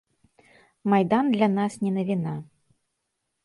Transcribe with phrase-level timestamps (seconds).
[0.93, 2.35] Майдан для нас не навіна.